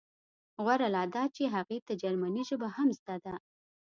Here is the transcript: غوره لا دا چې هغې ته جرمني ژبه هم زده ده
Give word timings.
غوره 0.63 0.87
لا 0.95 1.03
دا 1.15 1.23
چې 1.35 1.43
هغې 1.55 1.79
ته 1.87 1.93
جرمني 2.01 2.43
ژبه 2.49 2.67
هم 2.75 2.89
زده 2.99 3.15
ده 3.25 3.35